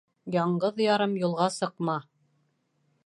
Яңғыҙ-ярым 0.35 1.13
юлға 1.25 1.51
сыҡма. 1.57 1.99